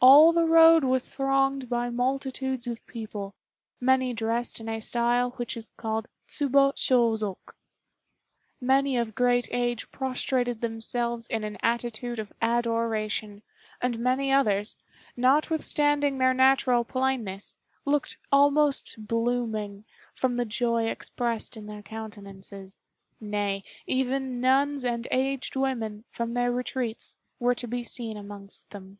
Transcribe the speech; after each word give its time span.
All 0.00 0.32
the 0.32 0.44
road 0.44 0.82
was 0.82 1.08
thronged 1.08 1.68
by 1.68 1.88
multitudes 1.88 2.66
of 2.66 2.84
people, 2.88 3.36
many 3.80 4.12
dressed 4.12 4.58
in 4.58 4.68
a 4.68 4.80
style 4.80 5.30
which 5.36 5.56
is 5.56 5.68
called 5.76 6.08
Tsubo 6.26 6.72
Shôzok. 6.72 7.54
Many 8.60 8.96
of 8.96 9.14
great 9.14 9.46
age 9.52 9.92
prostrated 9.92 10.62
themselves 10.62 11.28
in 11.28 11.44
an 11.44 11.58
attitude 11.62 12.18
of 12.18 12.32
adoration, 12.42 13.44
and 13.80 14.00
many 14.00 14.32
others, 14.32 14.76
notwithstanding 15.16 16.18
their 16.18 16.34
natural 16.34 16.82
plainness, 16.82 17.56
looked 17.84 18.18
almost 18.32 19.06
blooming, 19.06 19.84
from 20.12 20.34
the 20.34 20.44
joy 20.44 20.86
expressed 20.88 21.56
in 21.56 21.66
their 21.66 21.82
countenances 21.82 22.80
nay, 23.20 23.62
even 23.86 24.40
nuns 24.40 24.84
and 24.84 25.06
aged 25.12 25.54
women, 25.54 26.02
from 26.10 26.34
their 26.34 26.50
retreats, 26.50 27.16
were 27.38 27.54
to 27.54 27.68
be 27.68 27.84
seen 27.84 28.16
amongst 28.16 28.70
them. 28.70 28.98